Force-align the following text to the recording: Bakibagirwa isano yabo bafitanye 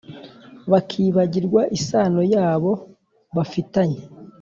Bakibagirwa 0.71 1.61
isano 1.77 2.21
yabo 2.33 2.71
bafitanye 3.35 4.01